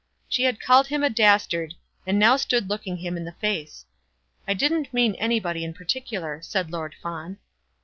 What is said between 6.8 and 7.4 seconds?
Fawn.